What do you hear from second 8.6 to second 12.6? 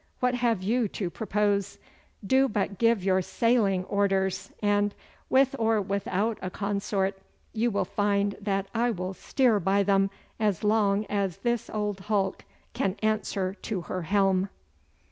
I will steer by them as long as this old hulk